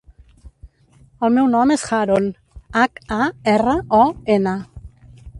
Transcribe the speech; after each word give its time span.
El 1.27 1.33
meu 1.35 1.49
nom 1.55 1.73
és 1.75 1.83
Haron: 1.97 2.29
hac, 2.83 2.97
a, 3.17 3.27
erra, 3.53 3.75
o, 3.99 4.01
ena. 4.37 4.55